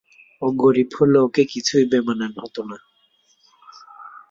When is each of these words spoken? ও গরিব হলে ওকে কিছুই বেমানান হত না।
ও 0.41 0.47
গরিব 0.61 0.89
হলে 0.97 1.17
ওকে 1.19 1.43
কিছুই 1.45 1.85
বেমানান 1.91 2.33
হত 2.37 2.55
না। 2.69 2.77